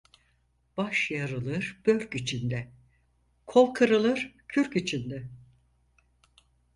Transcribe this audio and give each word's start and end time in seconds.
Baş 0.77 1.11
yarılır 1.11 1.81
börk 1.85 2.15
içinde, 2.15 2.71
kol 3.45 3.73
kırılır 3.73 4.35
kürk 4.47 4.75
içinde. 4.75 5.29